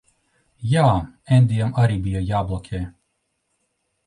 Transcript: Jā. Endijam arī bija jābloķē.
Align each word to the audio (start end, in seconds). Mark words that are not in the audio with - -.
Jā. 0.71 0.85
Endijam 1.37 1.75
arī 1.83 1.99
bija 2.09 2.23
jābloķē. 2.31 2.83